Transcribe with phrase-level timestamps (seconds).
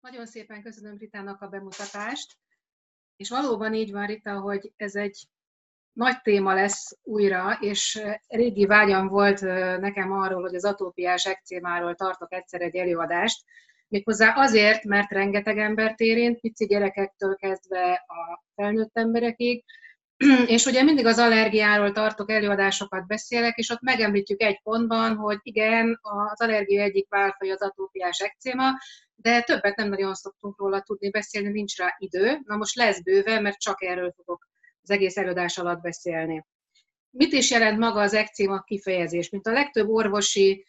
[0.00, 2.36] Nagyon szépen köszönöm Ritának a bemutatást,
[3.16, 5.28] és valóban így van, Rita, hogy ez egy
[5.92, 9.40] nagy téma lesz újra, és régi vágyam volt
[9.80, 13.44] nekem arról, hogy az atópiás ekcémáról tartok egyszer egy előadást,
[13.88, 19.64] méghozzá azért, mert rengeteg embert érint, pici gyerekektől kezdve a felnőtt emberekig,
[20.46, 25.98] és ugye mindig az allergiáról tartok előadásokat beszélek, és ott megemlítjük egy pontban, hogy igen,
[26.00, 28.70] az allergia egyik válfaj az atópiás ekcéma,
[29.14, 32.40] de többet nem nagyon szoktunk róla tudni beszélni, nincs rá idő.
[32.44, 34.48] Na most lesz bőve, mert csak erről fogok
[34.82, 36.44] az egész előadás alatt beszélni.
[37.10, 39.30] Mit is jelent maga az ekcéma kifejezés?
[39.30, 40.66] Mint a legtöbb orvosi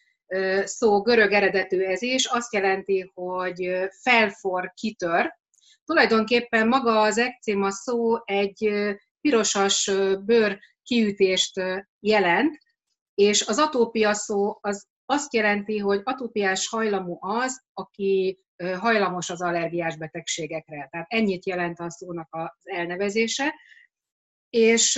[0.64, 3.72] szó görög eredetű ez is, azt jelenti, hogy
[4.02, 5.40] felfor, kitör.
[5.86, 8.72] Tulajdonképpen maga az ekcéma szó egy
[9.22, 9.92] pirosas
[10.26, 11.62] bőr kiütést
[12.00, 12.58] jelent,
[13.14, 18.40] és az atópia szó az azt jelenti, hogy atópiás hajlamú az, aki
[18.80, 20.88] hajlamos az allergiás betegségekre.
[20.92, 23.54] Tehát ennyit jelent a szónak az elnevezése.
[24.50, 24.94] És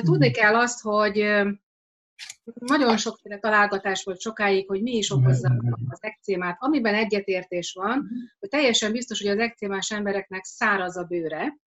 [0.00, 0.36] tudni mhm.
[0.36, 1.16] kell azt, hogy
[2.54, 5.56] nagyon sokféle találgatás volt sokáig, hogy mi is okozza
[5.88, 6.56] az ekcémát.
[6.60, 8.06] Amiben egyetértés van, mhm.
[8.38, 11.58] hogy teljesen biztos, hogy az ekcémás embereknek száraz a bőre,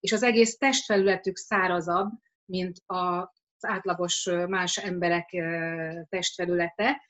[0.00, 2.10] és az egész testfelületük szárazabb,
[2.44, 3.28] mint az
[3.60, 5.28] átlagos más emberek
[6.08, 7.02] testfelülete.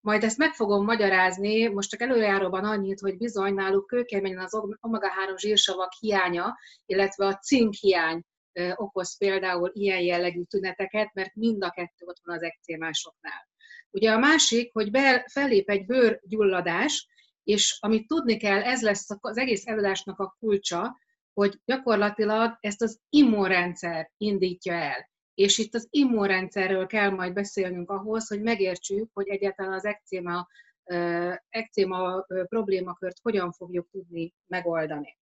[0.00, 5.36] Majd ezt meg fogom magyarázni, most csak előjáróban annyit, hogy bizony náluk kőkeményen az omega-3
[5.36, 8.22] zsírsavak hiánya, illetve a cink hiány
[8.74, 13.48] okoz például ilyen jellegű tüneteket, mert mind a kettő ott van az ekcémásoknál.
[13.90, 17.08] Ugye a másik, hogy be, fellép egy bőrgyulladás,
[17.42, 20.96] és amit tudni kell, ez lesz az egész előadásnak a kulcsa,
[21.36, 25.10] hogy gyakorlatilag ezt az immunrendszer indítja el.
[25.34, 30.46] És itt az immunrendszerről kell majd beszélnünk ahhoz, hogy megértsük, hogy egyáltalán az ekcéma,
[31.48, 35.18] ekcéma problémakört hogyan fogjuk tudni megoldani.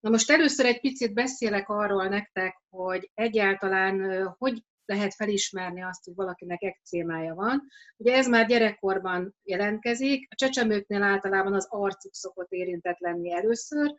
[0.00, 6.14] Na most először egy picit beszélek arról nektek, hogy egyáltalán hogy lehet felismerni azt, hogy
[6.14, 7.62] valakinek ekcémája van.
[7.96, 13.94] Ugye ez már gyerekkorban jelentkezik, a csecsemőknél általában az arcuk szokott érintett először,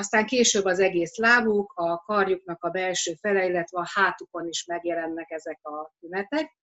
[0.00, 5.30] aztán később az egész lábuk, a karjuknak a belső fele, illetve a hátukon is megjelennek
[5.30, 6.58] ezek a tünetek.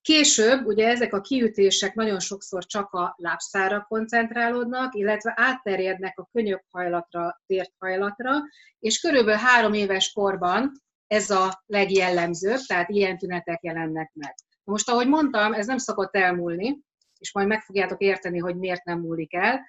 [0.00, 7.40] Később ugye ezek a kiütések nagyon sokszor csak a lábszára koncentrálódnak, illetve átterjednek a könyökhajlatra,
[7.46, 8.32] térthajlatra,
[8.78, 10.72] és körülbelül három éves korban
[11.06, 14.34] ez a legjellemzőbb, tehát ilyen tünetek jelennek meg.
[14.64, 16.78] Most, ahogy mondtam, ez nem szokott elmúlni,
[17.18, 19.60] és majd meg fogjátok érteni, hogy miért nem múlik el.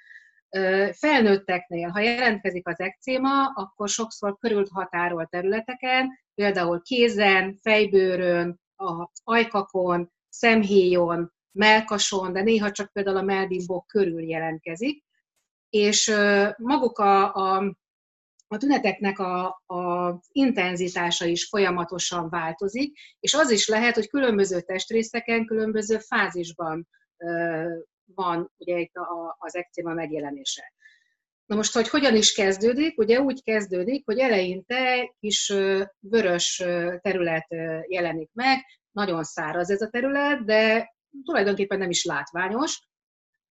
[0.92, 10.12] Felnőtteknél, ha jelentkezik az ekcéma, akkor sokszor körült határol területeken, például kézen, fejbőrön, az ajkakon,
[10.30, 15.04] szemhéjon, melkason, de néha csak például a melbimbok körül jelentkezik,
[15.70, 16.14] és
[16.58, 17.76] maguk a, a,
[18.48, 25.46] a tüneteknek a, a intenzitása is folyamatosan változik, és az is lehet, hogy különböző testrészeken,
[25.46, 26.88] különböző fázisban
[28.16, 30.74] van ugye itt a, az ekcéma megjelenése.
[31.46, 32.98] Na most, hogy hogyan is kezdődik?
[32.98, 35.54] Ugye úgy kezdődik, hogy eleinte kis
[36.00, 36.56] vörös
[37.02, 37.48] terület
[37.88, 42.88] jelenik meg, nagyon száraz ez a terület, de tulajdonképpen nem is látványos.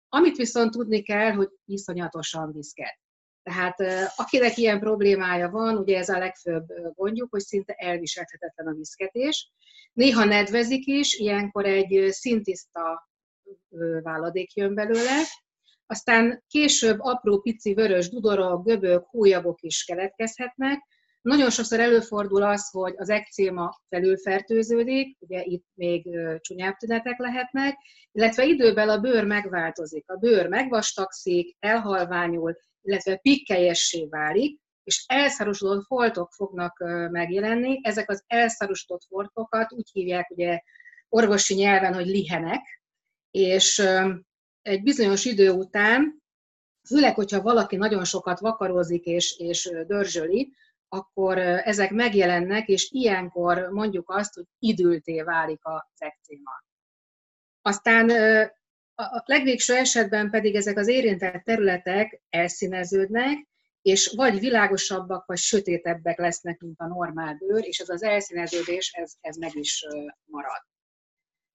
[0.09, 2.99] Amit viszont tudni kell, hogy iszonyatosan viszket.
[3.43, 3.79] Tehát
[4.15, 9.51] akinek ilyen problémája van, ugye ez a legfőbb gondjuk, hogy szinte elviselhetetlen a viszketés.
[9.93, 13.09] Néha nedvezik is, ilyenkor egy szintiszta
[14.01, 15.21] váladék jön belőle,
[15.85, 20.79] aztán később apró pici vörös dudorok, göbök, hújagok is keletkezhetnek,
[21.27, 27.75] nagyon sokszor előfordul az, hogy az ekcéma felülfertőződik, ugye itt még csúnyább tünetek lehetnek,
[28.11, 30.03] illetve időben a bőr megváltozik.
[30.07, 36.77] A bőr megvastagszik, elhalványul, illetve pikkelyessé válik, és elszarosodott foltok fognak
[37.11, 37.79] megjelenni.
[37.81, 40.59] Ezek az elszarosodott foltokat úgy hívják ugye
[41.09, 42.61] orvosi nyelven, hogy lihenek,
[43.31, 43.83] és
[44.61, 46.23] egy bizonyos idő után,
[46.87, 50.53] főleg, hogyha valaki nagyon sokat vakarozik és, és dörzsöli,
[50.89, 56.51] akkor ezek megjelennek, és ilyenkor mondjuk azt, hogy idülté válik a ekcéma.
[57.61, 58.09] Aztán
[58.95, 63.47] a legvégső esetben pedig ezek az érintett területek elszíneződnek,
[63.81, 69.13] és vagy világosabbak, vagy sötétebbek lesznek, mint a normál bőr, és ez az elszíneződés, ez,
[69.21, 69.85] ez meg is
[70.25, 70.61] marad.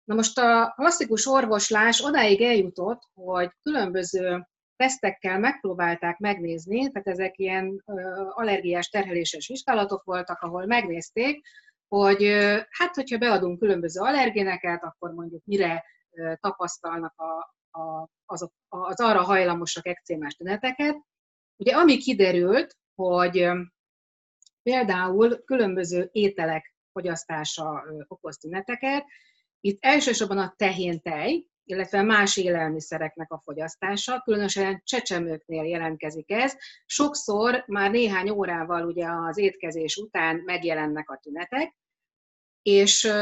[0.05, 4.47] Na most a klasszikus orvoslás odáig eljutott, hogy különböző
[4.77, 7.83] tesztekkel megpróbálták megnézni, tehát ezek ilyen
[8.29, 11.47] allergiás terheléses vizsgálatok voltak, ahol megnézték,
[11.89, 12.23] hogy
[12.71, 15.85] hát, hogyha beadunk különböző allergéneket, akkor mondjuk mire
[16.41, 20.97] tapasztalnak a, a, azok, az arra hajlamosak ekcémás tüneteket,
[21.63, 23.49] Ugye ami kiderült, hogy
[24.63, 29.05] például különböző ételek fogyasztása okoz tüneteket,
[29.64, 36.56] itt elsősorban a tehéntej, illetve más élelmiszereknek a fogyasztása, különösen csecsemőknél jelentkezik ez.
[36.87, 41.76] Sokszor már néhány órával ugye az étkezés után megjelennek a tünetek,
[42.62, 43.12] és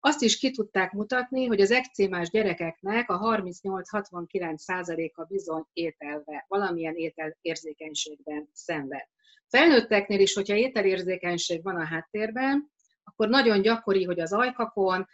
[0.00, 8.48] azt is ki tudták mutatni, hogy az ekcémás gyerekeknek a 38-69%-a bizony ételve, valamilyen ételérzékenységben
[8.52, 9.06] szenved.
[9.48, 12.70] Felnőtteknél is, hogyha ételérzékenység van a háttérben,
[13.04, 15.06] akkor nagyon gyakori, hogy az ajkakon,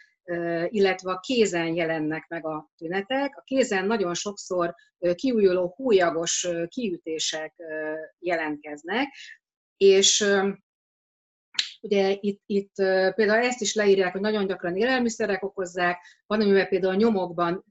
[0.67, 3.37] illetve a kézen jelennek meg a tünetek.
[3.37, 4.75] A kézen nagyon sokszor
[5.13, 7.53] kiújuló hújagos kiütések
[8.19, 9.07] jelentkeznek,
[9.77, 10.25] és
[11.81, 12.73] Ugye itt, itt
[13.15, 15.97] például ezt is leírják, hogy nagyon gyakran élelmiszerek okozzák,
[16.27, 17.65] van, amivel például nyomokban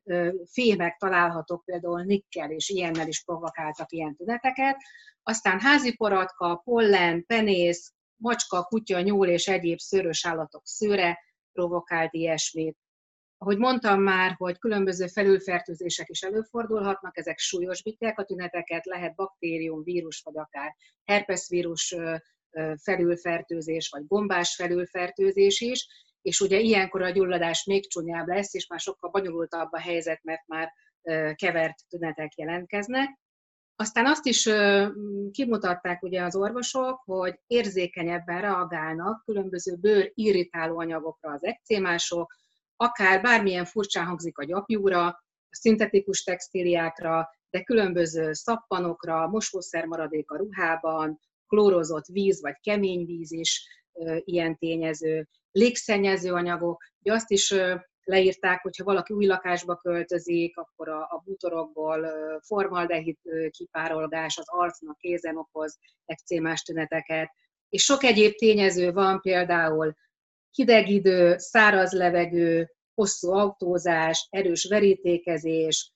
[0.50, 4.76] fémek találhatók, például nikkel, és ilyennel is provokáltak ilyen tüneteket.
[5.22, 11.18] Aztán házi poratka, pollen, penész, macska, kutya, nyúl és egyéb szőrös állatok szőre
[11.58, 12.76] provokált ilyesmit.
[13.38, 20.20] Ahogy mondtam már, hogy különböző felülfertőzések is előfordulhatnak, ezek súlyosbítják a tüneteket, lehet baktérium, vírus,
[20.24, 20.74] vagy akár
[21.04, 21.96] herpesvírus
[22.82, 25.86] felülfertőzés, vagy gombás felülfertőzés is,
[26.22, 30.46] és ugye ilyenkor a gyulladás még csúnyább lesz, és már sokkal bonyolultabb a helyzet, mert
[30.46, 30.72] már
[31.34, 33.18] kevert tünetek jelentkeznek.
[33.80, 34.48] Aztán azt is
[35.30, 42.34] kimutatták ugye az orvosok, hogy érzékenyebben reagálnak különböző bőr irritáló anyagokra az ekcémások,
[42.76, 51.20] akár bármilyen furcsán hangzik a gyapjúra, a szintetikus textíliákra, de különböző szappanokra, mosószermaradék a ruhában,
[51.46, 53.66] klórozott víz vagy kemény víz is
[54.24, 57.54] ilyen tényező, légszennyező anyagok, ugye azt is
[58.08, 62.08] leírták, hogy ha valaki új lakásba költözik, akkor a, a bútorokból
[62.40, 63.16] formaldehid
[63.50, 67.30] kipárolgás az arcnak, kézen okoz ekcémás tüneteket,
[67.68, 69.94] és sok egyéb tényező van, például
[70.50, 75.90] hideg idő, száraz levegő, hosszú autózás, erős verítékezés,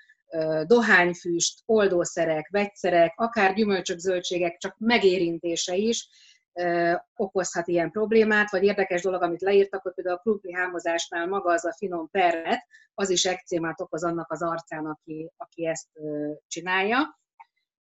[0.67, 6.09] dohányfüst, oldószerek, vegyszerek, akár gyümölcsök, zöldségek csak megérintése is
[7.17, 11.65] okozhat ilyen problémát, vagy érdekes dolog, amit leírtak, hogy például a krumpli hámozásnál maga az
[11.65, 15.89] a finom perret, az is ekcémát okoz annak az arcán, aki, aki ezt
[16.47, 17.21] csinálja.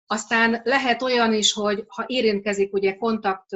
[0.06, 3.46] Aztán lehet olyan is, hogy ha érintkezik, ugye kontakt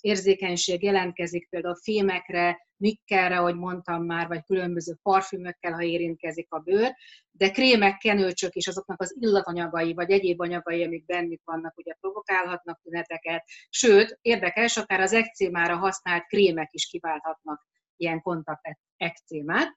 [0.00, 6.94] érzékenység jelentkezik például fémekre, nikkelre, ahogy mondtam már, vagy különböző parfümökkel, ha érintkezik a bőr,
[7.30, 12.80] de krémek, kenőcsök is azoknak az illatanyagai, vagy egyéb anyagai, amik bennük vannak, ugye provokálhatnak
[12.82, 17.66] tüneteket, sőt, érdekes, akár az ekcémára használt krémek is kiválthatnak
[17.96, 18.60] ilyen kontakt
[18.96, 19.76] ekcémát.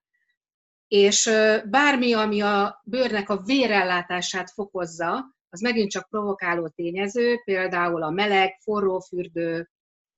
[0.88, 1.30] És
[1.69, 8.57] bármi, ami a bőrnek a vérellátását fokozza, az megint csak provokáló tényező, például a meleg,
[8.63, 9.69] forró fürdő,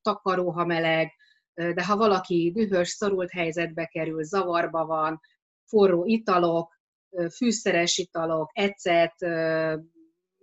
[0.01, 1.11] takaró, ha meleg,
[1.53, 5.19] de ha valaki dühös, szorult helyzetbe kerül, zavarba van,
[5.63, 6.79] forró italok,
[7.35, 9.15] fűszeres italok, ecet,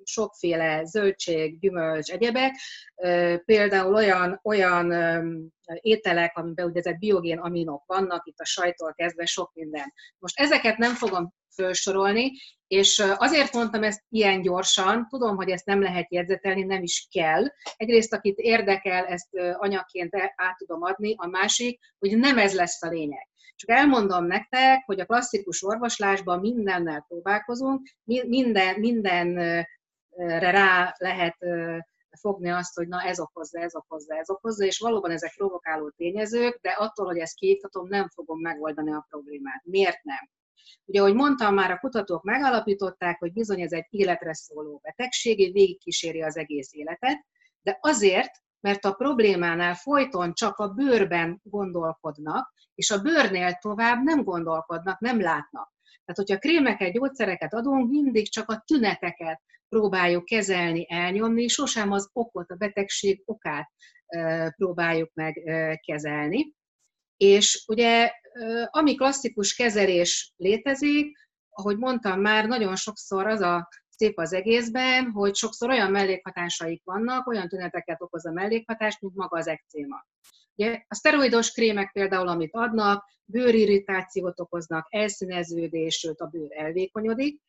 [0.04, 2.54] sokféle zöldség, gyümölcs, egyebek.
[3.44, 4.92] Például olyan, olyan
[5.80, 9.92] ételek, amiben úgynevezett biogén aminok vannak, itt a sajtól kezdve sok minden.
[10.18, 12.32] Most ezeket nem fogom felsorolni,
[12.66, 17.44] és azért mondtam ezt ilyen gyorsan, tudom, hogy ezt nem lehet jegyzetelni, nem is kell.
[17.76, 22.88] Egyrészt, akit érdekel, ezt anyaként át tudom adni, a másik, hogy nem ez lesz a
[22.88, 23.28] lényeg.
[23.54, 29.68] Csak elmondom nektek, hogy a klasszikus orvoslásban mindennel próbálkozunk, minden, mindenre
[30.16, 31.36] rá lehet
[32.20, 36.58] fogni azt, hogy na ez okozza, ez okozza, ez okozza, és valóban ezek provokáló tényezők,
[36.62, 39.62] de attól, hogy ezt kiiktatom, nem fogom megoldani a problémát.
[39.64, 40.30] Miért nem?
[40.84, 46.22] Ugye, ahogy mondtam, már a kutatók megalapították, hogy bizony ez egy életre szóló betegség, végigkíséri
[46.22, 47.26] az egész életet,
[47.62, 54.24] de azért, mert a problémánál folyton csak a bőrben gondolkodnak, és a bőrnél tovább nem
[54.24, 55.72] gondolkodnak, nem látnak.
[56.04, 62.50] Tehát, hogyha krémeket, gyógyszereket adunk, mindig csak a tüneteket próbáljuk kezelni, elnyomni, sosem az okot,
[62.50, 63.70] a betegség okát
[64.56, 65.42] próbáljuk meg
[65.86, 66.54] kezelni.
[67.16, 68.12] És ugye,
[68.64, 71.18] ami klasszikus kezelés létezik,
[71.48, 77.26] ahogy mondtam már, nagyon sokszor az a szép az egészben, hogy sokszor olyan mellékhatásaik vannak,
[77.26, 80.06] olyan tüneteket okoz a mellékhatás, mint maga az ekcéma.
[80.60, 87.40] Ugye a szteroidos krémek például, amit adnak, bőrirritációt okoznak, elszíneződés, sőt a bőr elvékonyodik,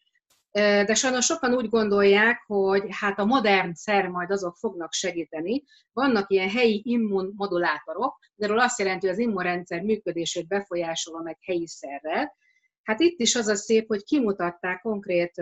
[0.52, 5.64] de sajnos sokan úgy gondolják, hogy hát a modern szer majd azok fognak segíteni.
[5.94, 12.36] Vannak ilyen helyi immunmodulátorok, de azt jelenti, hogy az immunrendszer működését befolyásolom egy helyi szerrel.
[12.84, 15.34] Hát itt is az a szép, hogy kimutatták konkrét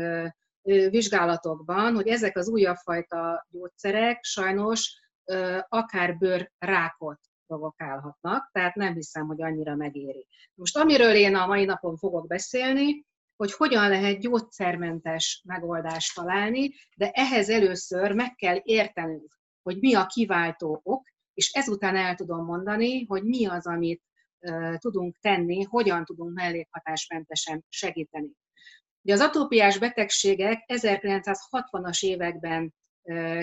[0.90, 5.00] vizsgálatokban, hogy ezek az újabb fajta gyógyszerek sajnos
[5.68, 10.28] akár bőrrákot provokálhatnak, tehát nem hiszem, hogy annyira megéri.
[10.56, 17.10] Most amiről én a mai napon fogok beszélni, hogy hogyan lehet gyógyszermentes megoldást találni, de
[17.12, 23.06] ehhez először meg kell értenünk, hogy mi a kiváltó ok, és ezután el tudom mondani,
[23.06, 24.04] hogy mi az, amit
[24.78, 28.32] tudunk tenni, hogyan tudunk mellékhatásmentesen segíteni.
[29.02, 32.74] Ugye az atópiás betegségek 1960-as években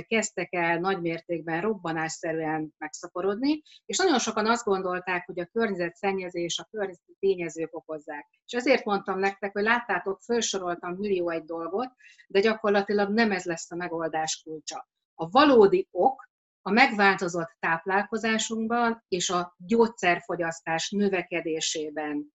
[0.09, 7.17] kezdtek el nagymértékben robbanásszerűen megszaporodni, és nagyon sokan azt gondolták, hogy a környezetszennyezés, a környezeti
[7.19, 8.29] tényezők okozzák.
[8.45, 11.89] És ezért mondtam nektek, hogy láttátok, felsoroltam millió egy dolgot,
[12.27, 14.89] de gyakorlatilag nem ez lesz a megoldás kulcsa.
[15.15, 16.29] A valódi ok
[16.63, 22.33] a megváltozott táplálkozásunkban és a gyógyszerfogyasztás növekedésében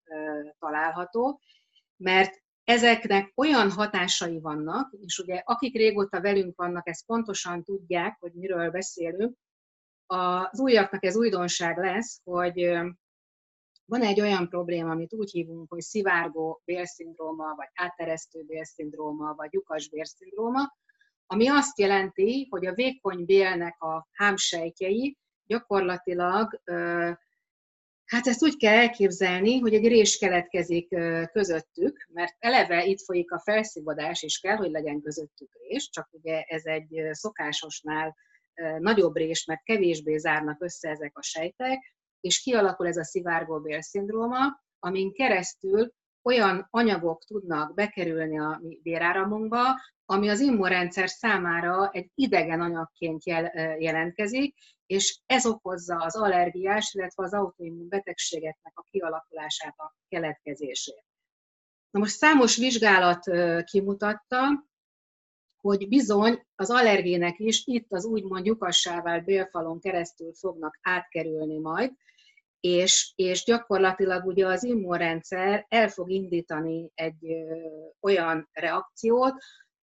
[0.59, 1.41] található,
[1.97, 8.31] mert ezeknek olyan hatásai vannak, és ugye akik régóta velünk vannak, ezt pontosan tudják, hogy
[8.33, 9.37] miről beszélünk,
[10.05, 12.61] az újaknak ez újdonság lesz, hogy
[13.85, 19.89] van egy olyan probléma, amit úgy hívunk, hogy szivárgó bélszindróma, vagy áteresztő bélszindróma, vagy lyukas
[19.89, 20.75] bélszindróma,
[21.25, 26.61] ami azt jelenti, hogy a vékony bélnek a hámsejtjei gyakorlatilag
[28.11, 30.87] Hát ezt úgy kell elképzelni, hogy egy rés keletkezik
[31.31, 36.41] közöttük, mert eleve itt folyik a felszívadás, és kell, hogy legyen közöttük rés, csak ugye
[36.41, 38.15] ez egy szokásosnál
[38.79, 45.13] nagyobb rés, mert kevésbé zárnak össze ezek a sejtek, és kialakul ez a szivárgóbél-szindróma, amin
[45.13, 49.59] keresztül olyan anyagok tudnak bekerülni a mi véráramunkba,
[50.05, 53.25] ami az immunrendszer számára egy idegen anyagként
[53.79, 61.03] jelentkezik, és ez okozza az allergiás, illetve az autoimmun betegségeknek a kialakulását, a keletkezését.
[61.91, 63.23] Na most számos vizsgálat
[63.63, 64.69] kimutatta,
[65.61, 71.91] hogy bizony az allergének is itt az úgymond lyukassá vált bélfalon keresztül fognak átkerülni majd,
[72.61, 77.55] és, és gyakorlatilag ugye az immunrendszer el fog indítani egy ö,
[78.01, 79.33] olyan reakciót,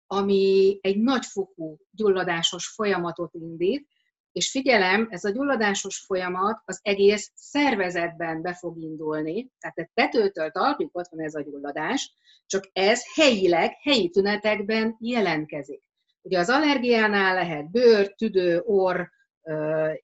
[0.07, 3.89] ami egy nagyfokú gyulladásos folyamatot indít,
[4.33, 10.89] és figyelem, ez a gyulladásos folyamat az egész szervezetben be fog indulni, tehát tetőtől talpig
[10.93, 12.13] ott van ez a gyulladás,
[12.47, 15.83] csak ez helyileg, helyi tünetekben jelentkezik.
[16.23, 19.09] Ugye az allergiánál lehet bőr, tüdő, orr,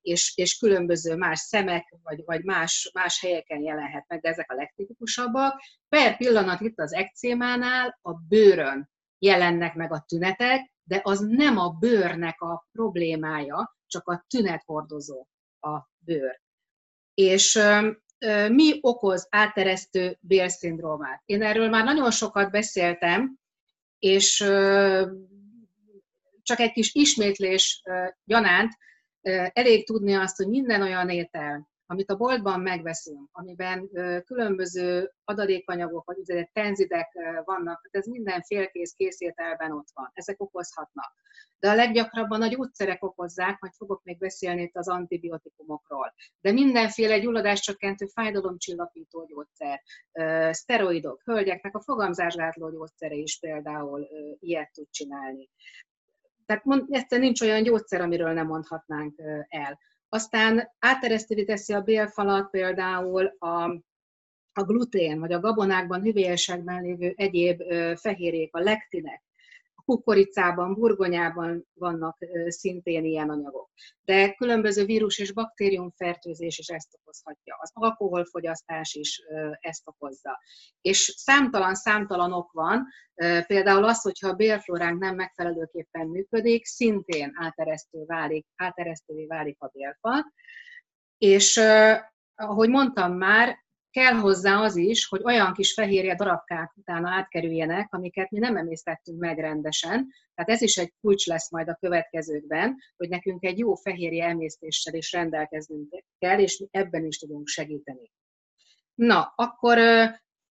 [0.01, 4.55] és, és különböző más szemek, vagy, vagy más, más helyeken jelenhet meg, de ezek a
[4.55, 5.61] legtipikusabbak.
[5.89, 11.69] Per pillanat itt az ekcémánál a bőrön jelennek meg a tünetek, de az nem a
[11.69, 15.27] bőrnek a problémája, csak a tünethordozó
[15.59, 16.41] a bőr.
[17.13, 17.59] És
[18.49, 21.21] mi okoz áteresztő bélszindrómát?
[21.25, 23.37] Én erről már nagyon sokat beszéltem,
[23.99, 24.37] és
[26.41, 27.83] csak egy kis ismétlés
[28.23, 28.71] gyanánt
[29.53, 33.89] elég tudni azt, hogy minden olyan étel, amit a boltban megveszünk, amiben
[34.25, 37.11] különböző adalékanyagok, vagy úgynevezett tenzidek
[37.45, 40.11] vannak, hát ez minden félkész készételben ott van.
[40.13, 41.13] Ezek okozhatnak.
[41.59, 46.13] De a leggyakrabban a gyógyszerek okozzák, majd fogok még beszélni itt az antibiotikumokról.
[46.41, 49.81] De mindenféle gyulladáscsökkentő fájdalomcsillapító gyógyszer,
[50.53, 54.07] szteroidok, hölgyeknek a fogamzásgátló gyógyszere is például
[54.39, 55.49] ilyet tud csinálni.
[56.45, 59.79] Tehát egyszerűen nincs olyan gyógyszer, amiről nem mondhatnánk el.
[60.09, 63.63] Aztán áteresztővé teszi a bélfalat például a,
[64.53, 67.61] a glutén, vagy a gabonákban, hüvelyesekben lévő egyéb
[67.95, 69.23] fehérjék, a lektinek,
[69.85, 73.69] kukoricában, burgonyában vannak szintén ilyen anyagok.
[74.05, 77.57] De különböző vírus és baktériumfertőzés is ezt okozhatja.
[77.59, 79.21] Az alkoholfogyasztás is
[79.59, 80.39] ezt okozza.
[80.81, 82.87] És számtalan-számtalan ok van,
[83.47, 90.33] például az, hogyha a bélflóránk nem megfelelőképpen működik, szintén áteresztő válik, áteresztővé válik a bélfal.
[91.17, 91.61] És
[92.35, 93.62] ahogy mondtam már,
[93.93, 99.19] kell hozzá az is, hogy olyan kis fehérje darabkák utána átkerüljenek, amiket mi nem emésztettünk
[99.19, 100.07] meg rendesen.
[100.35, 104.93] Tehát ez is egy kulcs lesz majd a következőkben, hogy nekünk egy jó fehérje emésztéssel
[104.93, 108.11] is rendelkeznünk kell, és mi ebben is tudunk segíteni.
[108.95, 109.77] Na, akkor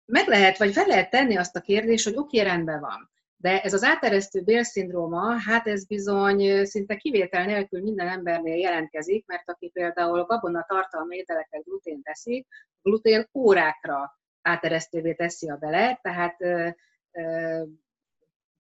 [0.04, 3.12] meg lehet, vagy fel lehet tenni azt a kérdést, hogy oké, okay, rendben van.
[3.42, 9.50] De ez az áteresztő bélszindróma, hát ez bizony szinte kivétel nélkül minden embernél jelentkezik, mert
[9.50, 12.46] aki például gabona tartalmú ételeket glutén teszik,
[12.82, 16.37] glutén órákra áteresztővé teszi a bele, tehát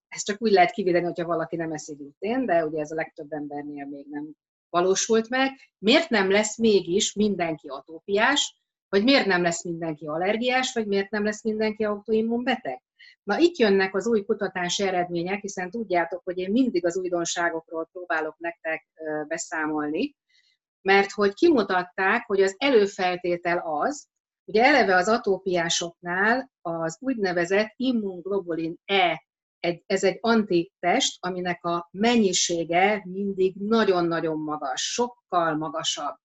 [0.08, 3.32] ezt csak úgy lehet kivédeni, hogyha valaki nem eszik glutén, de ugye ez a legtöbb
[3.32, 4.30] embernél még nem
[4.70, 5.50] valósult meg.
[5.78, 8.62] Miért nem lesz mégis mindenki atópiás?
[8.92, 12.82] vagy miért nem lesz mindenki allergiás, vagy miért nem lesz mindenki autoimmunbeteg.
[13.22, 18.38] Na itt jönnek az új kutatási eredmények, hiszen tudjátok, hogy én mindig az újdonságokról próbálok
[18.38, 18.86] nektek
[19.28, 20.16] beszámolni,
[20.82, 24.06] mert hogy kimutatták, hogy az előfeltétel az,
[24.44, 29.24] ugye eleve az atópiásoknál az úgynevezett immunglobulin E,
[29.86, 36.16] ez egy antitest, aminek a mennyisége mindig nagyon-nagyon magas, sokkal magasabb,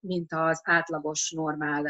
[0.00, 1.86] mint az átlagos normál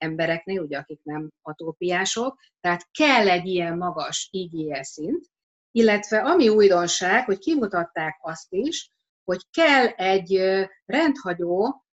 [0.00, 5.26] embereknél, ugye akik nem atópiások, tehát kell egy ilyen magas IgE szint,
[5.70, 8.90] illetve ami újdonság, hogy kimutatták azt is,
[9.24, 10.40] hogy kell egy
[10.84, 11.84] rendhagyó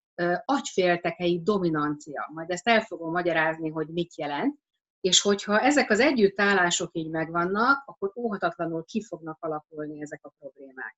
[0.46, 2.30] agyféltekei dominancia.
[2.34, 4.60] Majd ezt el fogom magyarázni, hogy mit jelent.
[5.00, 10.98] És hogyha ezek az együttállások így megvannak, akkor óhatatlanul ki fognak alakulni ezek a problémák.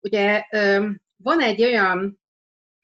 [0.00, 0.44] Ugye
[1.16, 2.20] van egy olyan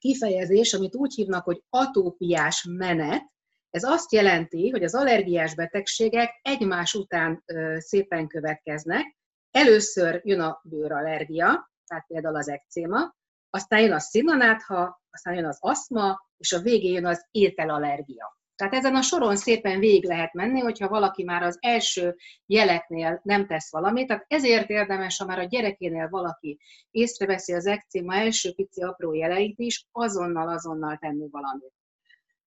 [0.01, 3.23] kifejezés, amit úgy hívnak, hogy atópiás menet.
[3.69, 7.43] Ez azt jelenti, hogy az allergiás betegségek egymás után
[7.77, 9.17] szépen következnek.
[9.51, 13.15] Először jön a bőrallergia, tehát például az ekcéma,
[13.49, 18.39] aztán jön a szillanátha, aztán jön az aszma, és a végén jön az ételallergia.
[18.61, 22.15] Tehát ezen a soron szépen végig lehet menni, hogyha valaki már az első
[22.45, 26.59] jeleknél nem tesz valamit, tehát ezért érdemes, ha már a gyerekénél valaki
[26.91, 31.73] észreveszi az ekcéma első pici apró jeleit is, azonnal-azonnal tenni valamit.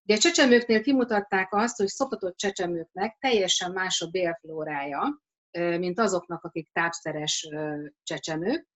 [0.03, 6.69] Ugye a csecsemőknél kimutatták azt, hogy szokott csecsemőknek teljesen más a bélflórája, mint azoknak, akik
[6.73, 7.49] tápszeres
[8.03, 8.67] csecsemők,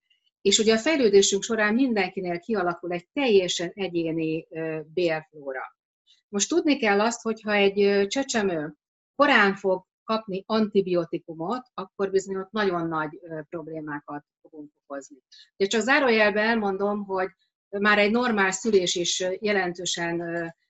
[0.41, 4.47] és ugye a fejlődésünk során mindenkinél kialakul egy teljesen egyéni
[4.93, 5.77] bélflóra.
[6.29, 8.73] Most tudni kell azt, hogyha egy csecsemő
[9.15, 13.19] korán fog kapni antibiotikumot, akkor bizony ott nagyon nagy
[13.49, 15.17] problémákat fogunk okozni.
[15.57, 17.29] De csak zárójelben elmondom, hogy
[17.69, 20.23] már egy normál szülés is jelentősen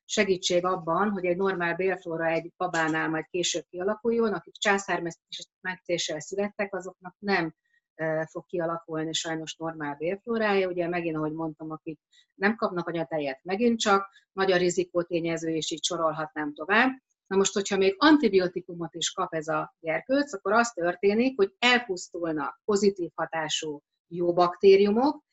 [0.06, 7.16] segítség abban, hogy egy normál bélflóra egy babánál majd később kialakuljon, akik császármetszéssel születtek, azoknak
[7.20, 7.54] nem
[8.30, 10.68] fog kialakulni sajnos normál bélflórája.
[10.68, 12.00] Ugye megint, ahogy mondtam, akik
[12.36, 16.90] nem kapnak anyatejet, megint csak nagy a rizikótényező, és így sorolhatnám tovább.
[17.28, 22.62] Na most, hogyha még antibiotikumot is kap ez a gyerkőc, akkor az történik, hogy elpusztulnak
[22.66, 25.24] pozitív hatású jó baktériumok,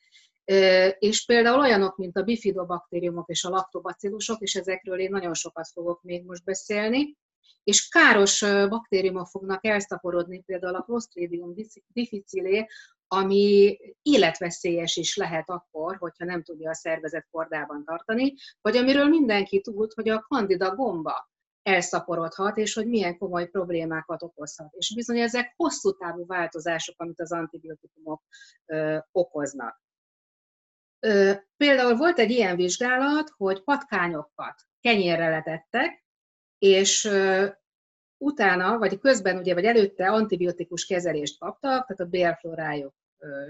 [0.99, 6.03] és például olyanok, mint a bifidobaktériumok és a laktobacillusok, és ezekről én nagyon sokat fogok
[6.03, 7.17] még most beszélni,
[7.63, 11.53] és káros baktériumok fognak elszaporodni, például a Clostridium
[11.87, 12.67] difficile,
[13.07, 19.61] ami életveszélyes is lehet akkor, hogyha nem tudja a szervezet kordában tartani, vagy amiről mindenki
[19.61, 21.29] tud, hogy a kandida gomba
[21.61, 24.73] elszaporodhat, és hogy milyen komoly problémákat okozhat.
[24.73, 28.23] És bizony ezek hosszú távú változások, amit az antibiotikumok
[28.65, 29.81] ö, okoznak.
[30.99, 36.05] Ö, például volt egy ilyen vizsgálat, hogy patkányokat kenyérre letettek,
[36.57, 37.09] és
[38.17, 42.93] utána, vagy közben, ugye, vagy előtte antibiotikus kezelést kaptak, tehát a bélflorájuk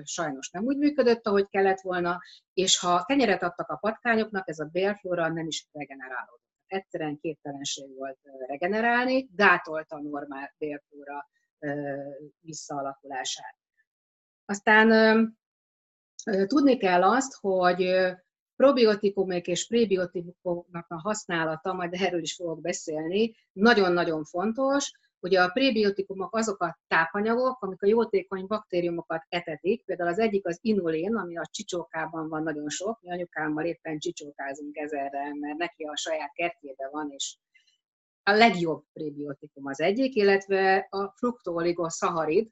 [0.03, 2.19] sajnos nem úgy működött, ahogy kellett volna,
[2.53, 6.45] és ha kenyeret adtak a patkányoknak, ez a bélflóra nem is regenerálódott.
[6.67, 11.29] Egyszerűen képtelenség volt regenerálni, gátolta a normál bélflóra
[12.39, 13.57] visszaalakulását.
[14.45, 15.37] Aztán
[16.47, 17.83] tudni kell azt, hogy
[18.57, 24.91] probiotikumok és prebiotikumoknak a használata, majd erről is fogok beszélni, nagyon-nagyon fontos.
[25.19, 30.59] Ugye a prebiotikumok azok a tápanyagok, amik a jótékony baktériumokat etetik, például az egyik az
[30.61, 35.95] inulin, ami a csicsókában van nagyon sok, mi anyukámmal éppen csicsókázunk ezerre, mert neki a
[35.95, 37.37] saját kertjében van, és
[38.23, 42.49] a legjobb prebiotikum az egyik, illetve a fruktooligoszaharid,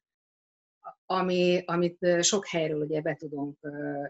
[1.06, 3.58] ami, amit sok helyről ugye be tudunk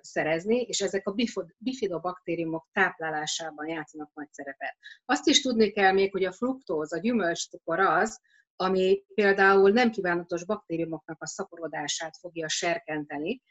[0.02, 1.16] szerezni, és ezek a
[1.58, 4.78] bifidobaktériumok táplálásában játszanak nagy szerepet.
[5.06, 8.22] Azt is tudni kell még, hogy a fruktóz, a gyümölcscukor az,
[8.56, 13.42] ami például nem kívánatos baktériumoknak a szaporodását fogja serkenteni,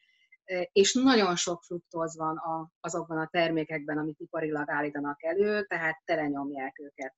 [0.72, 2.40] és nagyon sok fruktóz van
[2.80, 7.14] azokban a termékekben, amit iparilag állítanak elő, tehát telenyomják őket.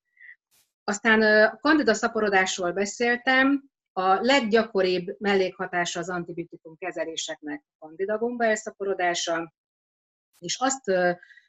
[0.85, 9.53] Aztán a kandida szaporodásról beszéltem, a leggyakoribb mellékhatása az antibiotikum kezeléseknek a kandidagomba elszaporodása,
[10.39, 10.83] és azt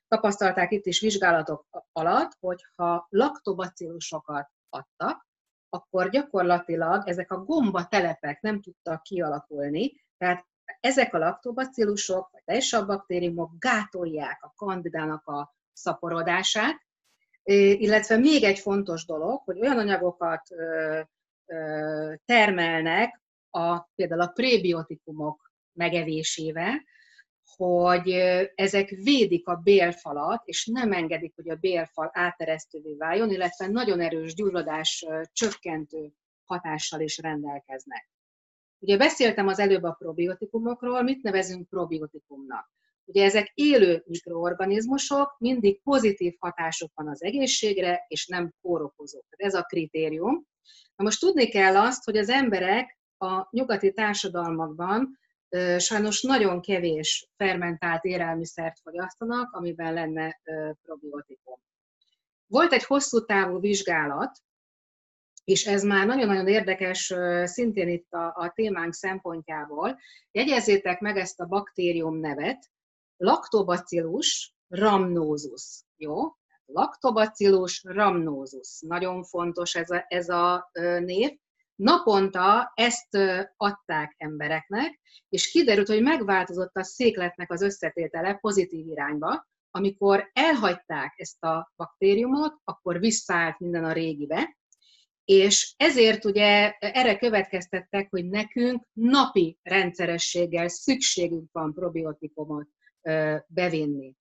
[0.08, 5.28] tapasztalták itt is vizsgálatok alatt, hogy ha laktobacillusokat adtak,
[5.70, 10.46] akkor gyakorlatilag ezek a gomba telepek nem tudtak kialakulni, tehát
[10.80, 16.76] ezek a laktobacillusok, vagy teljesen baktériumok gátolják a kandidának a szaporodását,
[17.44, 20.48] illetve még egy fontos dolog, hogy olyan anyagokat
[22.26, 26.84] termelnek a, például a prébiotikumok megevésével,
[27.56, 28.10] hogy
[28.56, 34.34] ezek védik a bélfalat, és nem engedik, hogy a bélfal áteresztővé váljon, illetve nagyon erős
[34.34, 36.12] gyulladás csökkentő
[36.46, 38.10] hatással is rendelkeznek.
[38.80, 42.72] Ugye beszéltem az előbb a probiotikumokról, mit nevezünk probiotikumnak?
[43.08, 49.26] Ugye ezek élő mikroorganizmusok, mindig pozitív hatások van az egészségre, és nem kórokozók.
[49.30, 50.46] Ez a kritérium.
[50.96, 55.20] Na most tudni kell azt, hogy az emberek a nyugati társadalmakban
[55.78, 60.42] sajnos nagyon kevés fermentált élelmiszert fogyasztanak, amiben lenne
[60.82, 61.60] probiotikum.
[62.48, 64.38] Volt egy hosszú távú vizsgálat,
[65.44, 70.00] és ez már nagyon-nagyon érdekes szintén itt a, a témánk szempontjából.
[70.32, 72.70] Jegyezzétek meg ezt a baktérium nevet,
[73.18, 76.36] Lactobacillus rhamnosus, jó?
[76.66, 81.38] Lactobacillus rhamnosus, nagyon fontos ez a, ez a név.
[81.76, 83.18] Naponta ezt
[83.58, 85.00] adták embereknek,
[85.30, 89.48] és kiderült, hogy megváltozott a székletnek az összetétele pozitív irányba.
[89.72, 94.58] Amikor elhagyták ezt a baktériumot, akkor visszaállt minden a régibe,
[95.26, 102.68] és ezért ugye erre következtettek, hogy nekünk napi rendszerességgel szükségünk van probiotikumot
[103.48, 104.16] bevinni.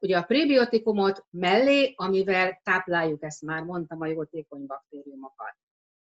[0.00, 5.54] Ugye a prebiotikumot mellé, amivel tápláljuk, ezt már mondtam, a jótékony baktériumokat.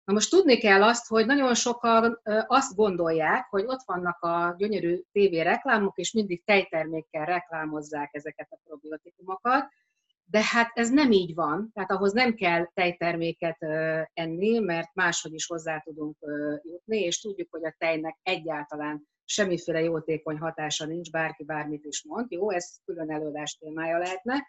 [0.03, 5.01] Na most tudni kell azt, hogy nagyon sokan azt gondolják, hogy ott vannak a gyönyörű
[5.11, 9.67] TV reklámok, és mindig tejtermékkel reklámozzák ezeket a probiotikumokat,
[10.29, 13.57] de hát ez nem így van, tehát ahhoz nem kell tejterméket
[14.13, 16.17] enni, mert máshogy is hozzá tudunk
[16.63, 22.31] jutni, és tudjuk, hogy a tejnek egyáltalán semmiféle jótékony hatása nincs, bárki bármit is mond.
[22.31, 24.45] Jó, ez külön előadás témája lehetne.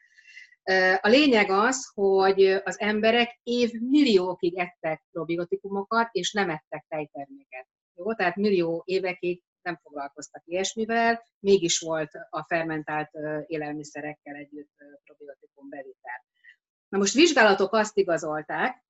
[1.00, 7.66] A lényeg az, hogy az emberek évmilliókig ettek probiotikumokat, és nem ettek tejterméket.
[7.94, 13.10] Jó, tehát millió évekig nem foglalkoztak ilyesmivel, mégis volt a fermentált
[13.46, 14.72] élelmiszerekkel együtt
[15.04, 16.24] probiotikum bevitel.
[16.88, 18.84] Na most vizsgálatok azt igazolták,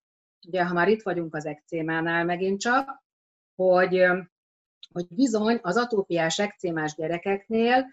[0.47, 3.03] ugye ha már itt vagyunk az ekcémánál megint csak,
[3.55, 4.07] hogy,
[4.93, 7.87] hogy bizony az atópiás ekcémás gyerekeknél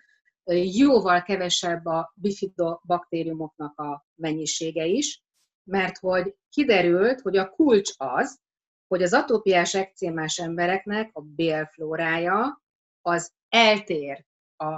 [0.53, 5.23] jóval kevesebb a bifidobaktériumoknak a mennyisége is,
[5.63, 8.39] mert hogy kiderült, hogy a kulcs az,
[8.87, 12.61] hogy az atópiás ekcémás embereknek a bélflórája
[13.01, 14.73] az eltér a,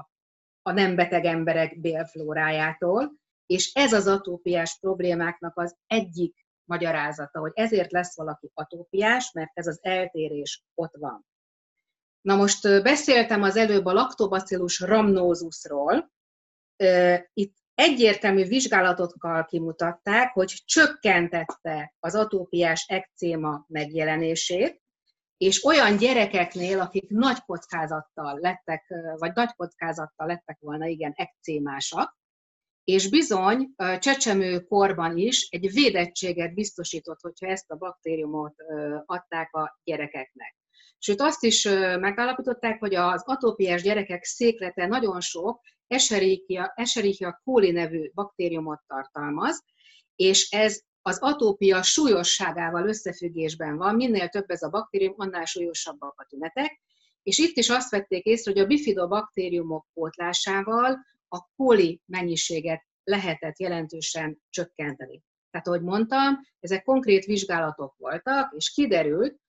[0.62, 3.12] a nem beteg emberek bélflórájától,
[3.46, 9.68] és ez az atópiás problémáknak az egyik magyarázata, hogy ezért lesz valaki atópiás, mert ez
[9.68, 11.26] az eltérés ott van.
[12.22, 16.12] Na most beszéltem az előbb a laktobacillus rhamnosusról.
[17.34, 24.82] Itt egyértelmű vizsgálatokkal kimutatták, hogy csökkentette az atópiás ekcéma megjelenését,
[25.38, 32.18] és olyan gyerekeknél, akik nagy kockázattal lettek, vagy nagy kockázattal lettek volna, igen, ekcémásak,
[32.84, 38.56] és bizony csecsemő korban is egy védettséget biztosított, hogyha ezt a baktériumot
[39.06, 40.56] adták a gyerekeknek.
[41.00, 41.64] Sőt, azt is
[42.00, 49.64] megállapították, hogy az atópiás gyerekek széklete nagyon sok Escherichia, Escherichia coli nevű baktériumot tartalmaz,
[50.16, 56.26] és ez az atópia súlyosságával összefüggésben van, minél több ez a baktérium, annál súlyosabbak a
[56.30, 56.82] tünetek,
[57.24, 64.42] és itt is azt vették észre, hogy a bifidobakteriumok pótlásával a koli mennyiséget lehetett jelentősen
[64.50, 65.24] csökkenteni.
[65.52, 69.40] Tehát, ahogy mondtam, ezek konkrét vizsgálatok voltak, és kiderült,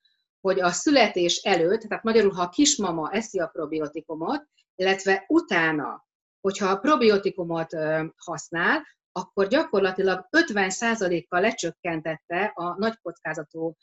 [0.41, 6.07] hogy a születés előtt, tehát magyarul, ha a kismama eszi a probiotikumot, illetve utána,
[6.41, 7.77] hogyha a probiotikumot
[8.17, 13.77] használ, akkor gyakorlatilag 50%-kal lecsökkentette a nagy kockázatú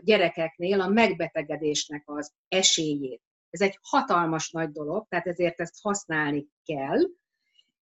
[0.00, 3.22] gyerekeknél a megbetegedésnek az esélyét.
[3.50, 6.98] Ez egy hatalmas nagy dolog, tehát ezért ezt használni kell.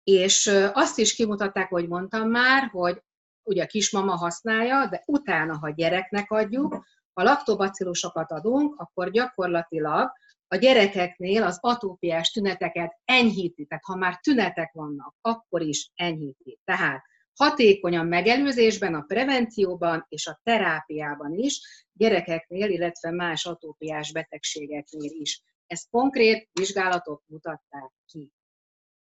[0.04, 3.04] És azt is kimutatták, hogy mondtam már, hogy
[3.43, 6.86] ugye a kismama használja, de utána, ha gyereknek adjuk,
[7.19, 10.12] ha laktobacillusokat adunk, akkor gyakorlatilag
[10.47, 16.60] a gyerekeknél az atópiás tüneteket enyhíti, tehát ha már tünetek vannak, akkor is enyhíti.
[16.63, 17.03] Tehát
[17.34, 25.43] hatékonyan megelőzésben, a prevencióban és a terápiában is, gyerekeknél, illetve más atópiás betegségeknél is.
[25.67, 28.32] Ezt konkrét vizsgálatok mutatták ki.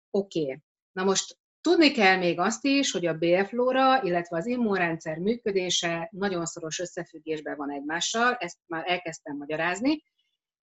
[0.09, 0.61] Oké, okay.
[0.91, 6.45] na most Tudni kell még azt is, hogy a bélflóra, illetve az immunrendszer működése nagyon
[6.45, 10.03] szoros összefüggésben van egymással, ezt már elkezdtem magyarázni,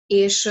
[0.07, 0.51] és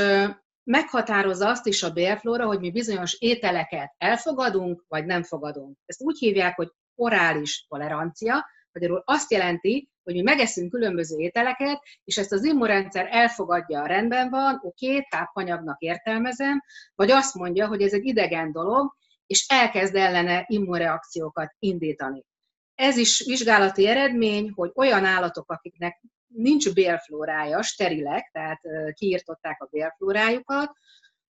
[0.64, 5.78] meghatározza azt is a bélflóra, hogy mi bizonyos ételeket elfogadunk, vagy nem fogadunk.
[5.86, 12.18] Ezt úgy hívják, hogy orális tolerancia, magyarul azt jelenti, hogy mi megeszünk különböző ételeket, és
[12.18, 16.64] ezt az immunrendszer elfogadja, rendben van, oké, tápanyagnak értelmezem,
[16.96, 22.26] vagy azt mondja, hogy ez egy idegen dolog, és elkezd ellene immunreakciókat indítani.
[22.76, 28.62] Ez is vizsgálati eredmény, hogy olyan állatok, akiknek nincs bélflórája, sterilek, tehát
[28.94, 30.72] kiirtották a bélflórájukat,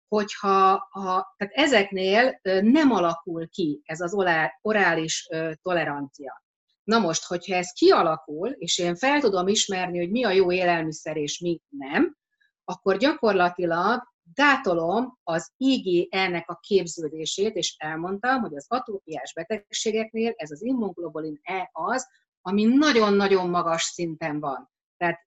[0.07, 4.13] hogyha ha, tehát ezeknél nem alakul ki ez az
[4.61, 5.27] orális
[5.61, 6.43] tolerancia.
[6.83, 11.17] Na most, hogyha ez kialakul, és én fel tudom ismerni, hogy mi a jó élelmiszer
[11.17, 12.17] és mi nem,
[12.63, 20.61] akkor gyakorlatilag gátolom az IgE-nek a képződését, és elmondtam, hogy az atópiás betegségeknél ez az
[20.61, 22.07] immunglobulin E az,
[22.41, 24.71] ami nagyon-nagyon magas szinten van.
[24.97, 25.19] Tehát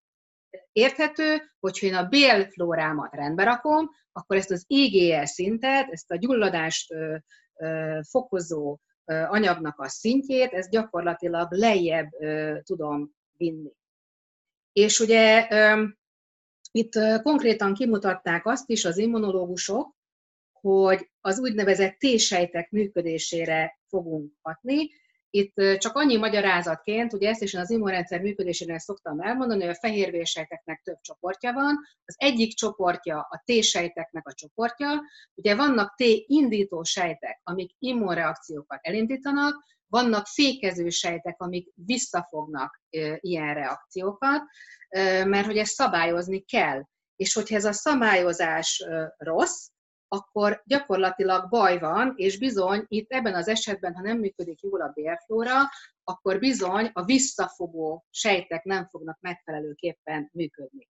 [0.73, 6.95] érthető, hogyha én a bélflórámat rendbe rakom, akkor ezt az IgE szintet, ezt a gyulladást
[8.09, 12.09] fokozó anyagnak a szintjét, ezt gyakorlatilag lejjebb
[12.63, 13.73] tudom vinni.
[14.73, 15.49] És ugye
[16.77, 19.95] itt konkrétan kimutatták azt is az immunológusok,
[20.61, 24.91] hogy az úgynevezett T-sejtek működésére fogunk hatni,
[25.31, 30.81] itt csak annyi magyarázatként, ugye ezt is az immunrendszer működésénél szoktam elmondani, hogy a fehérvérsejteknek
[30.85, 31.77] több csoportja van.
[32.05, 35.03] Az egyik csoportja a T-sejteknek a csoportja.
[35.35, 42.83] Ugye vannak T-indító sejtek, amik immunreakciókat elindítanak, vannak fékező sejtek, amik visszafognak
[43.21, 44.43] ilyen reakciókat,
[45.25, 46.83] mert hogy ezt szabályozni kell.
[47.17, 49.69] És hogyha ez a szabályozás rossz,
[50.09, 54.91] akkor gyakorlatilag baj van, és bizony itt ebben az esetben, ha nem működik jól a
[54.95, 55.53] bélflóra,
[56.05, 60.89] akkor bizony a visszafogó sejtek nem fognak megfelelőképpen működni.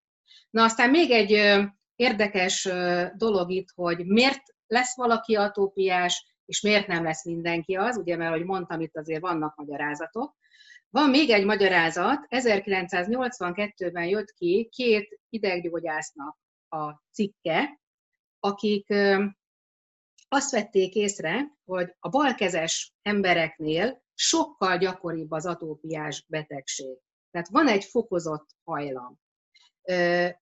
[0.49, 1.61] Na aztán még egy
[1.95, 2.69] érdekes
[3.15, 8.29] dolog itt, hogy miért lesz valaki atópiás, és miért nem lesz mindenki az, ugye, mert
[8.29, 10.35] ahogy mondtam, itt azért vannak magyarázatok.
[10.89, 16.37] Van még egy magyarázat, 1982-ben jött ki két ideggyógyásznak
[16.69, 17.79] a cikke,
[18.39, 18.93] akik
[20.27, 26.97] azt vették észre, hogy a balkezes embereknél sokkal gyakoribb az atópiás betegség.
[27.31, 29.19] Tehát van egy fokozott hajlam.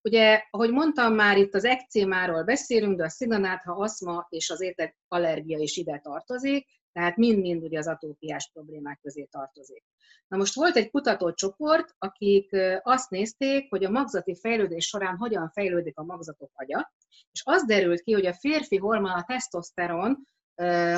[0.02, 4.72] Ugye, ahogy mondtam már, itt az ekcémáról beszélünk, de a sziganátha, aszma és az
[5.08, 9.84] allergia is ide tartozik, tehát mind-mind ugye az atópiás problémák közé tartozik.
[10.28, 15.98] Na most volt egy kutatócsoport, akik azt nézték, hogy a magzati fejlődés során hogyan fejlődik
[15.98, 16.92] a magzatok agya,
[17.32, 20.28] és az derült ki, hogy a férfi hormon, a tesztoszteron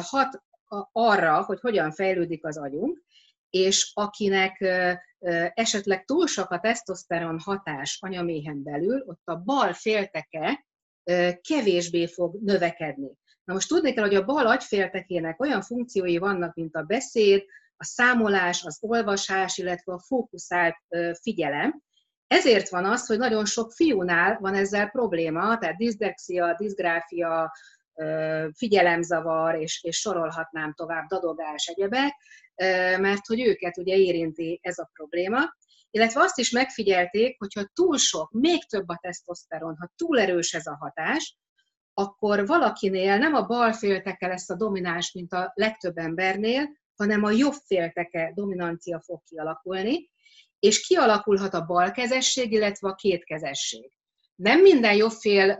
[0.01, 0.43] hat
[0.93, 3.03] arra, hogy hogyan fejlődik az agyunk,
[3.57, 4.65] és akinek
[5.55, 10.67] esetleg túl sok a tesztoszteron hatás anyaméhen belül, ott a bal félteke
[11.41, 13.11] kevésbé fog növekedni.
[13.45, 17.45] Na most tudni kell, hogy a bal agyféltekének olyan funkciói vannak, mint a beszéd,
[17.77, 20.77] a számolás, az olvasás, illetve a fókuszált
[21.21, 21.83] figyelem.
[22.27, 27.53] Ezért van az, hogy nagyon sok fiúnál van ezzel probléma, tehát diszlexia, diszgráfia,
[28.55, 32.15] figyelemzavar, és, és sorolhatnám tovább, dadogás, egyebek,
[33.01, 35.39] mert hogy őket ugye érinti ez a probléma.
[35.91, 40.67] Illetve azt is megfigyelték, hogyha túl sok, még több a tesztoszteron, ha túl erős ez
[40.67, 41.37] a hatás,
[41.95, 47.31] akkor valakinél nem a bal félteke lesz a domináns, mint a legtöbb embernél, hanem a
[47.31, 50.11] jobb félteke dominancia fog kialakulni,
[50.59, 53.91] és kialakulhat a balkezesség, illetve a kétkezesség.
[54.35, 55.59] Nem minden jobb fél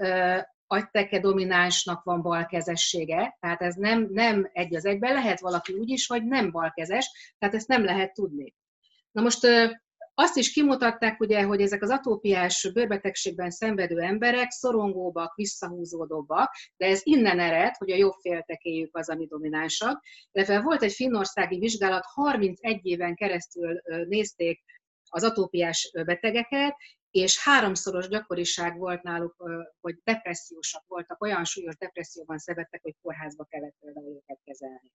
[0.67, 6.07] agyteke dominánsnak van balkezessége, tehát ez nem, nem egy az egyben, lehet valaki úgy is,
[6.07, 8.55] hogy nem balkezes, tehát ezt nem lehet tudni.
[9.13, 9.47] Na most
[10.19, 17.01] azt is kimutatták, ugye, hogy ezek az atópiás bőrbetegségben szenvedő emberek szorongóbbak, visszahúzódóbbak, de ez
[17.05, 19.99] innen ered, hogy a jobb féltekéjük az, ami dominánsabb.
[20.33, 24.63] Illetve volt egy finnországi vizsgálat, 31 éven keresztül nézték
[25.09, 26.77] az atópiás betegeket,
[27.17, 29.35] és háromszoros gyakoriság volt náluk,
[29.81, 34.93] hogy depressziósak voltak, olyan súlyos depresszióban szenvedtek, hogy kórházba kellett például őket kezelni.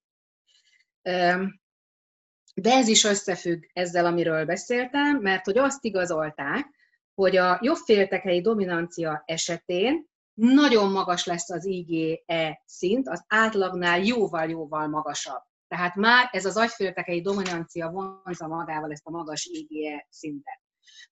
[2.54, 6.66] De ez is összefügg ezzel, amiről beszéltem, mert hogy azt igazolták,
[7.14, 15.42] hogy a jobbféltekei dominancia esetén nagyon magas lesz az IgE szint, az átlagnál jóval-jóval magasabb.
[15.68, 20.61] Tehát már ez az agyféltekei dominancia vonza magával ezt a magas IgE szintet.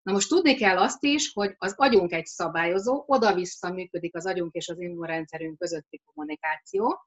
[0.01, 4.53] Na most tudni kell azt is, hogy az agyunk egy szabályozó, oda-vissza működik az agyunk
[4.53, 6.99] és az immunrendszerünk közötti kommunikáció.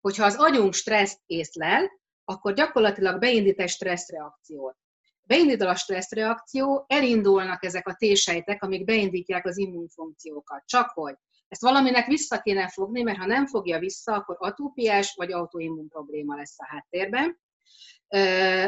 [0.00, 1.90] Hogyha az agyunk stresszt észlel,
[2.24, 4.76] akkor gyakorlatilag beindít egy stresszreakciót.
[5.22, 10.62] Beindít a stresszreakció, elindulnak ezek a T-sejtek, amik beindítják az immunfunkciókat.
[10.66, 11.14] Csak hogy
[11.48, 16.36] ezt valaminek vissza kéne fogni, mert ha nem fogja vissza, akkor atópiás vagy autoimmun probléma
[16.36, 17.40] lesz a háttérben.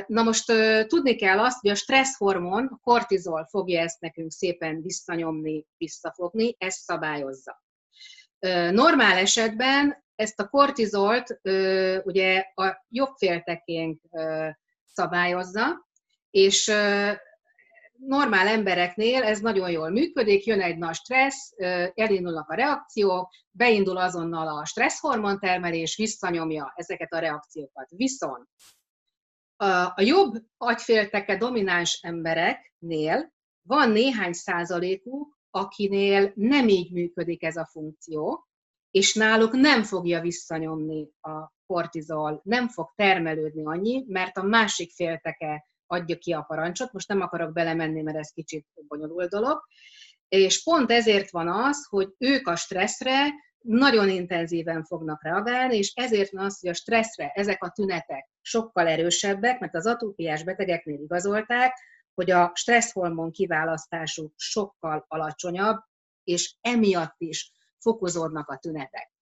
[0.07, 0.44] Na most
[0.87, 6.83] tudni kell azt, hogy a stresszhormon, a kortizol fogja ezt nekünk szépen visszanyomni, visszafogni, ezt
[6.83, 7.62] szabályozza.
[8.70, 11.40] Normál esetben ezt a kortizolt
[12.05, 14.00] ugye a jobb féltekénk
[14.87, 15.88] szabályozza,
[16.31, 16.72] és
[18.07, 21.52] normál embereknél ez nagyon jól működik, jön egy nagy stressz,
[21.94, 27.88] elindulnak a reakciók, beindul azonnal a stresszhormon termelés, visszanyomja ezeket a reakciókat.
[27.90, 28.48] Viszont
[29.94, 38.46] a jobb agyfélteke domináns embereknél van néhány százalékuk, akinél nem így működik ez a funkció,
[38.90, 45.66] és náluk nem fogja visszanyomni a kortizol, nem fog termelődni annyi, mert a másik félteke
[45.87, 46.92] adja ki a parancsot.
[46.92, 49.62] Most nem akarok belemenni, mert ez kicsit bonyolult dolog.
[50.29, 56.31] És pont ezért van az, hogy ők a stresszre nagyon intenzíven fognak reagálni, és ezért
[56.31, 61.78] van az, hogy a stresszre ezek a tünetek sokkal erősebbek, mert az atópiás betegeknél igazolták,
[62.14, 65.81] hogy a stresszhormon kiválasztásuk sokkal alacsonyabb,
[66.24, 69.12] és emiatt is fokozódnak a tünetek.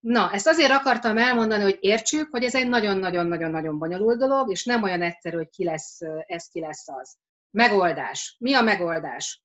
[0.00, 4.82] Na, ezt azért akartam elmondani, hogy értsük, hogy ez egy nagyon-nagyon-nagyon-nagyon bonyolult dolog, és nem
[4.82, 7.16] olyan egyszerű, hogy ki lesz ez, ki lesz az.
[7.50, 8.36] Megoldás.
[8.38, 9.42] Mi a megoldás?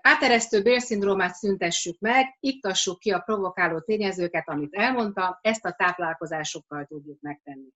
[0.00, 7.20] Áteresztő bélszindrómát szüntessük meg, iktassuk ki a provokáló tényezőket, amit elmondtam, ezt a táplálkozásokkal tudjuk
[7.20, 7.68] megtenni.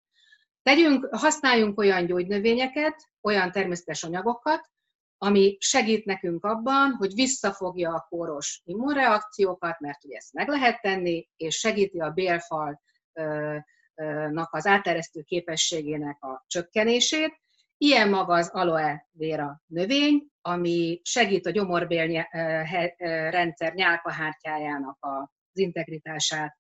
[0.63, 4.71] Tegyünk, használjunk olyan gyógynövényeket, olyan természetes anyagokat,
[5.19, 11.29] ami segít nekünk abban, hogy visszafogja a kóros immunreakciókat, mert ugye ezt meg lehet tenni,
[11.37, 12.79] és segíti a bélfalnak
[14.51, 17.41] az áteresztő képességének a csökkenését.
[17.77, 22.27] Ilyen maga az aloe vera növény, ami segít a gyomorbél
[23.31, 26.59] rendszer nyálkahártyájának az integritását,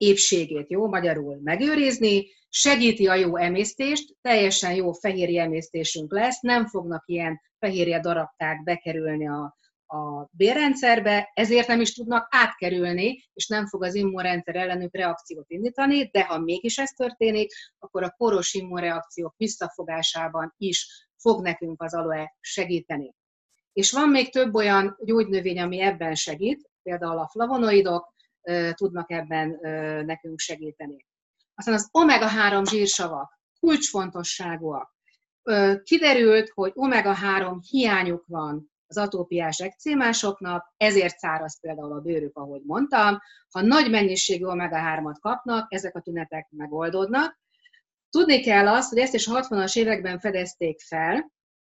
[0.00, 7.02] épségét, jó magyarul megőrizni, segíti a jó emésztést, teljesen jó fehérje emésztésünk lesz, nem fognak
[7.06, 13.84] ilyen fehérje darabkák bekerülni a, a bérrendszerbe, ezért nem is tudnak átkerülni, és nem fog
[13.84, 20.54] az immunrendszer ellenük reakciót indítani, de ha mégis ez történik, akkor a koros immunreakciók visszafogásában
[20.56, 23.14] is fog nekünk az aloe segíteni.
[23.72, 28.14] És van még több olyan gyógynövény, ami ebben segít, például a flavonoidok
[28.74, 29.58] tudnak ebben
[30.06, 31.06] nekünk segíteni.
[31.54, 34.94] Aztán az omega-3 zsírsavak kulcsfontosságúak.
[35.82, 43.18] Kiderült, hogy omega-3 hiányuk van az atópiás ekcémásoknak, ezért száraz például a bőrük, ahogy mondtam.
[43.50, 47.38] Ha nagy mennyiségű omega-3-at kapnak, ezek a tünetek megoldódnak.
[48.10, 51.32] Tudni kell azt, hogy ezt is a 60-as években fedezték fel,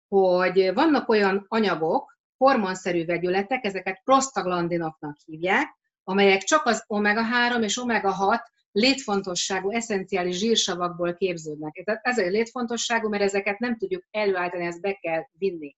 [0.07, 8.39] hogy vannak olyan anyagok, hormonszerű vegyületek, ezeket prostaglandinoknak hívják, amelyek csak az omega-3 és omega-6
[8.71, 11.81] létfontosságú, eszenciális zsírsavakból képződnek.
[11.85, 15.75] Tehát ez egy létfontosságú, mert ezeket nem tudjuk előállítani, ezt be kell vinni.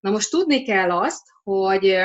[0.00, 1.96] Na most tudni kell azt, hogy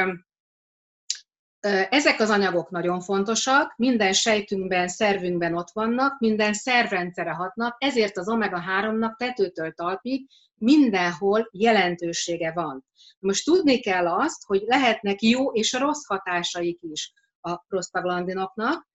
[1.90, 8.30] ezek az anyagok nagyon fontosak, minden sejtünkben, szervünkben ott vannak, minden szervrendszere hatnak, ezért az
[8.30, 12.86] omega-3-nak tetőtől talpig mindenhol jelentősége van.
[13.20, 18.88] Most tudni kell azt, hogy lehetnek jó és rossz hatásaik is a prostaglandinoknak,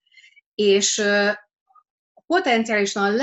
[0.54, 1.02] és
[2.26, 3.16] potenciálisan a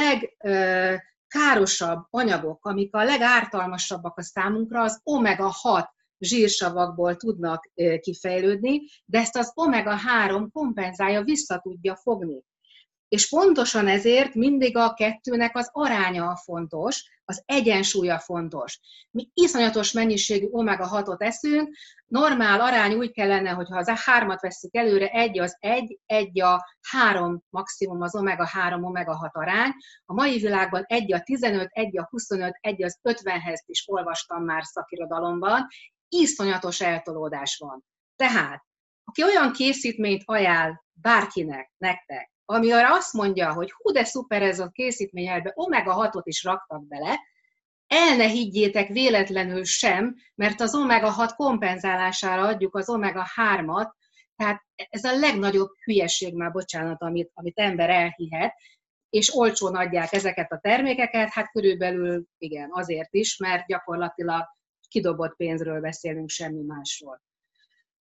[1.27, 5.85] legkárosabb anyagok, amik a legártalmasabbak a számunkra, az omega-6
[6.19, 12.43] zsírsavakból tudnak kifejlődni, de ezt az omega-3 kompenzálja, vissza tudja fogni.
[13.11, 18.79] És pontosan ezért mindig a kettőnek az aránya a fontos, az egyensúlya fontos.
[19.11, 24.75] Mi iszonyatos mennyiségű omega-6-ot eszünk, normál arány úgy kellene, hogy ha az a hármat veszük
[24.75, 29.71] előre, egy az egy, egy a három maximum az omega-3, omega-6 arány.
[30.05, 34.63] A mai világban egy a 15, egy a 25, egy az 50-hez is olvastam már
[34.63, 35.67] szakirodalomban,
[36.07, 37.85] iszonyatos eltolódás van.
[38.15, 38.63] Tehát,
[39.03, 44.59] aki olyan készítményt ajánl bárkinek, nektek, ami arra azt mondja, hogy hú, de szuper ez
[44.59, 47.19] a készítmény, ebbe omega-6-ot is raktak bele,
[47.87, 53.91] el ne higgyétek véletlenül sem, mert az omega-6 kompenzálására adjuk az omega-3-at,
[54.35, 58.53] tehát ez a legnagyobb hülyeség már, bocsánat, amit, amit ember elhihet,
[59.09, 64.45] és olcsón adják ezeket a termékeket, hát körülbelül igen, azért is, mert gyakorlatilag
[64.87, 67.21] kidobott pénzről beszélünk, semmi másról.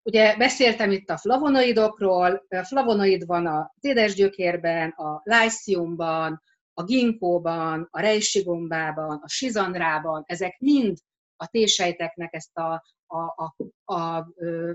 [0.03, 6.43] Ugye beszéltem itt a flavonoidokról, a flavonoid van a édesgyökérben, a lyciumban,
[6.75, 10.99] a ginkóban, a rejsigombában, a sizandrában, ezek mind
[11.37, 13.53] a T-sejteknek ezt a, a,
[13.85, 14.29] a, a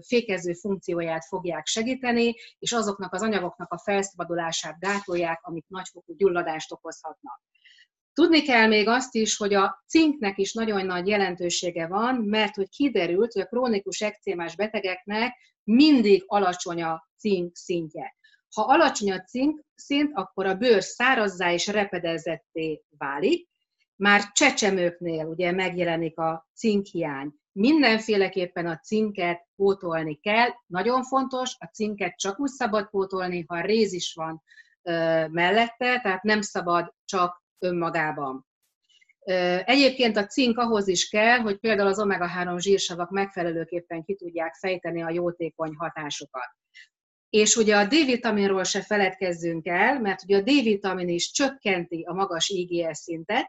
[0.07, 7.41] fékező funkcióját fogják segíteni, és azoknak az anyagoknak a felszabadulását gátolják, amik nagyfokú gyulladást okozhatnak.
[8.15, 12.69] Tudni kell még azt is, hogy a cinknek is nagyon nagy jelentősége van, mert hogy
[12.69, 18.15] kiderült, hogy a krónikus ekcémás betegeknek mindig alacsony a cink szintje.
[18.55, 23.49] Ha alacsony a cink szint, akkor a bőr szárazzá és repedezetté válik.
[23.95, 27.33] Már csecsemőknél ugye megjelenik a cinkhiány.
[27.51, 30.49] Mindenféleképpen a cinket pótolni kell.
[30.65, 34.43] Nagyon fontos, a cinket csak úgy szabad pótolni, ha réz is van
[35.31, 38.45] mellette, tehát nem szabad csak önmagában.
[39.65, 45.03] Egyébként a cink ahhoz is kell, hogy például az omega-3 zsírsavak megfelelőképpen ki tudják fejteni
[45.03, 46.55] a jótékony hatásukat.
[47.29, 52.49] És ugye a D-vitaminról se feledkezzünk el, mert ugye a D-vitamin is csökkenti a magas
[52.49, 53.47] IgS szintet,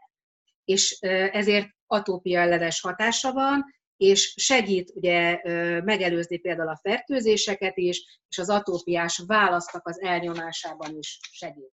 [0.65, 0.91] és
[1.31, 3.65] ezért atópia ellenes hatása van,
[3.97, 5.41] és segít ugye
[5.81, 11.73] megelőzni például a fertőzéseket is, és az atópiás választak az elnyomásában is segít.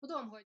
[0.00, 0.46] Tudom, hogy